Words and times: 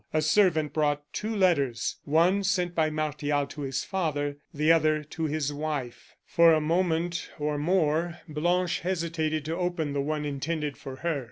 A 0.15 0.21
servant 0.23 0.73
brought 0.73 1.03
two 1.13 1.35
letters; 1.35 1.97
one, 2.05 2.43
sent 2.43 2.73
by 2.73 2.89
Martial 2.89 3.45
to 3.45 3.61
his 3.61 3.83
father, 3.83 4.37
the 4.51 4.71
other, 4.71 5.03
to 5.03 5.25
his 5.25 5.53
wife. 5.53 6.15
For 6.25 6.53
a 6.55 6.59
moment 6.59 7.29
or 7.37 7.59
more 7.59 8.17
Blanche 8.27 8.79
hesitated 8.79 9.45
to 9.45 9.55
open 9.55 9.93
the 9.93 10.01
one 10.01 10.25
intended 10.25 10.75
for 10.75 10.95
her. 10.95 11.19